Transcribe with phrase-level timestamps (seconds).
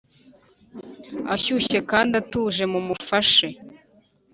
[1.33, 3.47] ashyushye kandi atuje mumufashe.